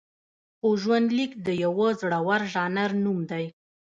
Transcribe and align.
خو 0.57 0.67
ژوندلیک 0.81 1.31
د 1.45 1.47
یوه 1.63 1.87
زړور 2.01 2.41
ژانر 2.53 2.89
نوم 3.03 3.19
دی. 3.31 3.45